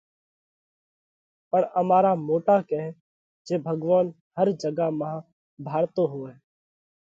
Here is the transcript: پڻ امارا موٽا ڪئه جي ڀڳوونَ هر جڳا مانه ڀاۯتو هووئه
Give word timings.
پڻ 1.49 1.61
امارا 1.79 2.13
موٽا 2.27 2.57
ڪئه 2.69 2.83
جي 3.45 3.55
ڀڳوونَ 3.65 4.05
هر 4.37 4.47
جڳا 4.61 4.87
مانه 4.99 5.25
ڀاۯتو 5.65 6.03
هووئه 6.11 6.35